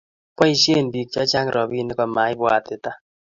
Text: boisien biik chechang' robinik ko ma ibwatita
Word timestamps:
boisien 0.37 0.85
biik 0.93 1.07
chechang' 1.13 1.53
robinik 1.55 1.97
ko 1.99 2.05
ma 2.15 2.23
ibwatita 2.33 2.91